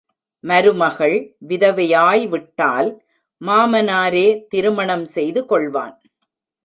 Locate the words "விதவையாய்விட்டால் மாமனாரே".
1.49-4.27